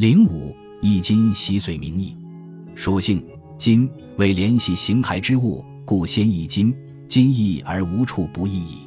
[0.00, 2.16] 零五易金习水名义，
[2.74, 3.22] 属性
[3.58, 6.74] 金为联系形骸之物，故先易金。
[7.06, 8.78] 金易而无处不易矣。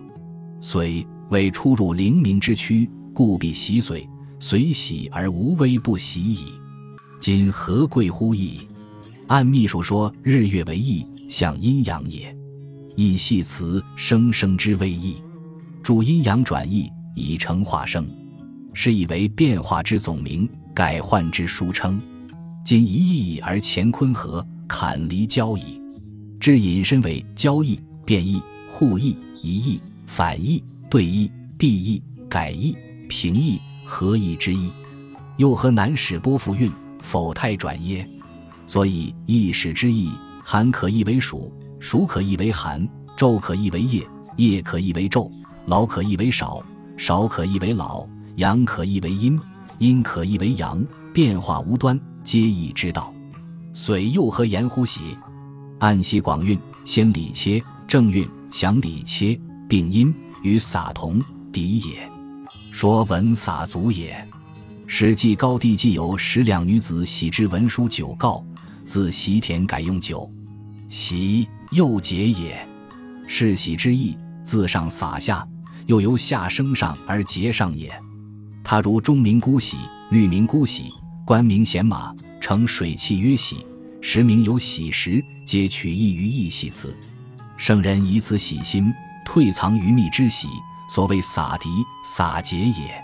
[0.59, 4.09] 水为出入灵明之区，故必习水。
[4.39, 6.45] 水喜而无微不习矣。
[7.19, 8.61] 今何贵乎易？
[9.27, 12.35] 按秘书说，日月为易，象阴阳也。
[12.95, 15.17] 易系辞生生之谓易，
[15.83, 18.03] 助阴阳转易，以成化生，
[18.73, 22.01] 是以为变化之总名，改换之书称。
[22.65, 25.81] 今一易而乾坤合，坎离交矣。
[26.39, 32.75] 至引申为交易、变易、互易、移易、反易、对易、避易、改易、
[33.07, 34.71] 平易、合易之意。
[35.37, 38.07] 又何难使波复运，否太转耶？
[38.65, 40.11] 所以易使之意，
[40.43, 41.51] 寒可易为暑。
[41.79, 44.01] 暑可易为寒，昼可易为夜，
[44.37, 45.29] 夜可易为昼，
[45.65, 46.63] 老可易为少，
[46.97, 49.37] 少可易为老，阳可易为阴，
[49.83, 50.81] 阴可易为阳，
[51.13, 53.13] 变化无端，皆易之道。
[53.73, 55.01] 水又何言乎喜？
[55.79, 62.09] 按习广运，先理切，正运，详理切，并因与洒同，敌也。
[62.71, 64.15] 说文洒足也。
[64.87, 68.41] 《史记》高帝既有十两女子喜之文书九告，
[68.85, 70.31] 自习田改用九，
[70.87, 71.45] 喜。
[71.71, 72.65] 又节也，
[73.27, 75.45] 是喜之意，自上洒下，
[75.87, 77.91] 又由下升上而结上也。
[78.63, 79.77] 他如钟鸣孤喜，
[80.09, 80.93] 律名孤喜，
[81.25, 83.57] 官名贤马，乘水气曰喜，
[83.99, 86.95] 时名有喜时，皆取意于一喜辞。
[87.57, 88.91] 圣人以此喜心，
[89.25, 90.47] 退藏于密之喜，
[90.89, 91.67] 所谓洒涤
[92.05, 93.03] 洒节也。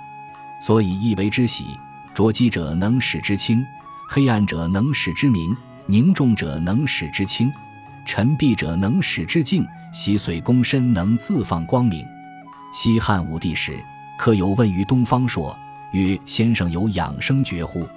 [0.66, 1.66] 所以意为之喜，
[2.14, 3.62] 浊积者能使之清，
[4.08, 7.52] 黑暗者能使之明，凝重者能使之清。
[8.06, 12.06] 沉闭者能使之静，洗髓躬身能自放光明。
[12.74, 13.78] 西汉武帝时，
[14.20, 15.58] 客有问于东方朔
[15.94, 17.88] 曰：“先生有养生诀乎？”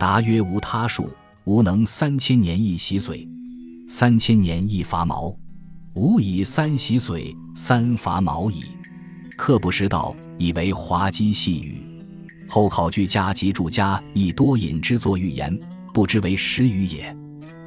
[0.00, 1.10] 答曰：“无他术，
[1.44, 3.28] 吾能三千年一洗髓，
[3.86, 5.36] 三千年一伐毛。
[5.92, 8.64] 吾以三洗髓，三伐毛矣。”
[9.36, 11.82] 客不识道，以为滑稽戏语。
[12.48, 15.54] 后考据家及注家亦多引之作寓言，
[15.92, 17.14] 不知为实语也。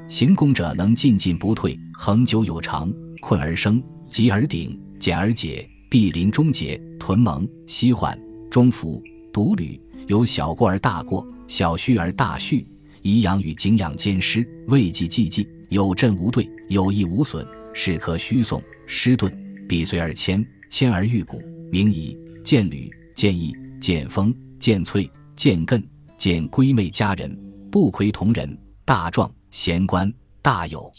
[0.10, 2.92] 行功者能进进不退，恒久有常，
[3.22, 3.80] 困而生，
[4.10, 8.18] 急而顶，简而解，必临终结，屯蒙，西缓，
[8.50, 9.78] 终服，独履，
[10.08, 12.66] 有小过而大过，小虚而大虚，
[13.02, 19.30] 颐养与景养兼施，未济既济，有振无对，有益无损，是可虚诵，失顿，
[19.68, 25.84] 必随而迁，迁而愈古，名夷，见履，见义，见风，见翠，见艮，
[26.16, 27.38] 见闺妹佳人，
[27.70, 29.30] 不亏同人，大壮。
[29.50, 30.10] 贤官
[30.42, 30.90] 大有，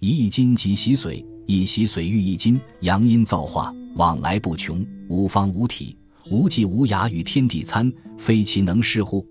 [0.00, 5.96] 一亿金即洗髓，一洗髓喻一金，阳阴造化，往来不穷，无方无体，
[6.30, 9.26] 无际无涯，与天地参，非其能事乎？